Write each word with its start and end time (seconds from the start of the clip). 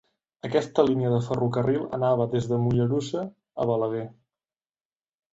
Aquesta 0.47 0.83
línia 0.85 1.09
de 1.15 1.17
ferrocarril 1.25 1.83
anava 1.97 2.25
des 2.31 2.47
de 2.51 2.59
Mollerussa 2.63 3.21
a 3.65 3.69
Balaguer. 3.73 4.07